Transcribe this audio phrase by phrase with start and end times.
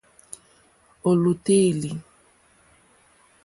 [1.07, 1.91] Ò lùtélì.